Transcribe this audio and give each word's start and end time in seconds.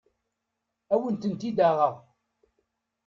Ad 0.93 0.93
awen-ten-id-aɣeɣ. 0.99 1.95